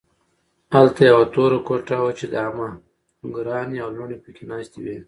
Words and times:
هلته 0.75 0.99
یوه 1.11 1.25
توره 1.33 1.59
کوټه 1.67 1.97
وه 2.01 2.11
چې 2.19 2.25
د 2.29 2.35
عمه 2.45 2.67
نګورانې 3.23 3.77
او 3.83 3.89
لوڼې 3.97 4.17
پکې 4.23 4.43
ناستې 4.49 4.79
وې 4.83 4.97